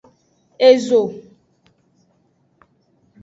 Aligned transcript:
Ezo. 0.71 1.01